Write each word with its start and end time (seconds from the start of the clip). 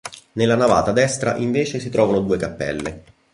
Nella 0.31 0.55
navata 0.55 0.91
destra 0.91 1.35
invece 1.35 1.77
si 1.77 1.91
trovano 1.91 2.21
due 2.21 2.35
cappelle. 2.37 3.03